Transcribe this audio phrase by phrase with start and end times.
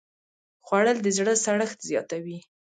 [0.65, 2.37] خوړل د زړه سړښت زیاتوي